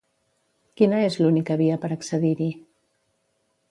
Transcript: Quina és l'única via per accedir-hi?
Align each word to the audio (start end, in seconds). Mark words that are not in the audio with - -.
Quina 0.81 1.03
és 1.09 1.19
l'única 1.21 1.59
via 1.63 1.79
per 1.85 1.93
accedir-hi? 1.99 2.53